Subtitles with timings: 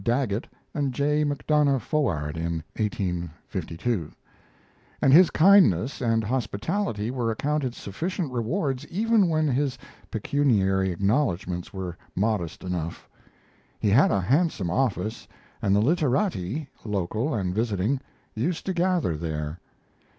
[0.03, 1.23] Daggett and J.
[1.23, 4.11] McDonough Foard in 1852.]
[4.99, 9.77] and his kindness and hospitality were accounted sufficient rewards even when his
[10.09, 13.07] pecuniary acknowledgments were modest enough.
[13.79, 15.27] He had a handsome office,
[15.61, 18.01] and the literati, local and visiting,
[18.33, 19.59] used to gather there.